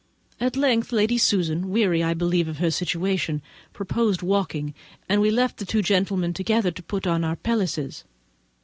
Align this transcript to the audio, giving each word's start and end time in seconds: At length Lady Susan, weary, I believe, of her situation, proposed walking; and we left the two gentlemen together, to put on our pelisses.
At 0.39 0.55
length 0.57 0.91
Lady 0.91 1.19
Susan, 1.19 1.69
weary, 1.69 2.01
I 2.01 2.15
believe, 2.15 2.47
of 2.47 2.57
her 2.57 2.71
situation, 2.71 3.39
proposed 3.71 4.23
walking; 4.23 4.73
and 5.07 5.21
we 5.21 5.29
left 5.29 5.57
the 5.57 5.63
two 5.65 5.83
gentlemen 5.83 6.33
together, 6.33 6.71
to 6.71 6.81
put 6.81 7.05
on 7.05 7.23
our 7.23 7.35
pelisses. 7.35 8.03